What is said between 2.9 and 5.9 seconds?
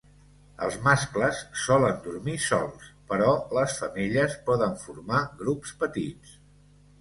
però les femelles poden formar grups